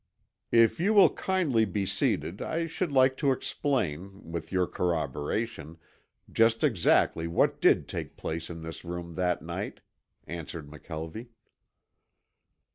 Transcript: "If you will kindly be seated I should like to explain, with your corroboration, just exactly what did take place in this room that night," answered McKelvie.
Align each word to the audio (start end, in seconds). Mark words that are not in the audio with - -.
"If 0.51 0.79
you 0.79 0.95
will 0.95 1.11
kindly 1.11 1.63
be 1.63 1.85
seated 1.85 2.41
I 2.41 2.65
should 2.65 2.91
like 2.91 3.17
to 3.17 3.31
explain, 3.31 4.31
with 4.31 4.51
your 4.51 4.65
corroboration, 4.65 5.77
just 6.31 6.63
exactly 6.63 7.27
what 7.27 7.61
did 7.61 7.87
take 7.87 8.17
place 8.17 8.49
in 8.49 8.63
this 8.63 8.83
room 8.83 9.13
that 9.13 9.43
night," 9.43 9.81
answered 10.25 10.65
McKelvie. 10.71 11.27